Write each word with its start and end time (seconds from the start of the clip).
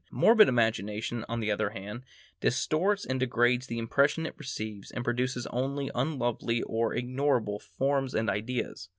Morbid 0.09 0.49
imagination, 0.49 1.23
on 1.29 1.41
the 1.41 1.51
other 1.51 1.69
hand, 1.69 2.01
distorts 2.39 3.05
and 3.05 3.19
degrades 3.19 3.67
the 3.67 3.77
impressions 3.77 4.25
it 4.25 4.33
receives 4.39 4.89
and 4.89 5.03
produces 5.03 5.45
only 5.53 5.91
unlovely 5.93 6.63
or 6.63 6.95
ignoble 6.95 7.59
forms 7.59 8.15
and 8.15 8.27
ideas. 8.27 8.89